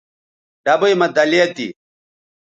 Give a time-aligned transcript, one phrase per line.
[0.63, 1.67] ڈبئ مہ دَلیہ تھی